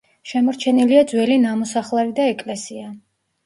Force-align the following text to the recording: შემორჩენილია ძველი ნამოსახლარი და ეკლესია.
შემორჩენილია 0.29 1.03
ძველი 1.11 1.39
ნამოსახლარი 1.45 2.19
და 2.23 2.29
ეკლესია. 2.33 2.91